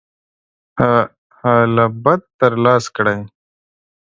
هعلْهبت 1.41 2.21
تر 2.39 2.53
لاسَ 2.63 2.83
کړئ. 2.95 3.19